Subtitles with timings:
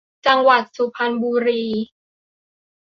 [0.27, 1.63] จังหวัดสุพรรณบุรี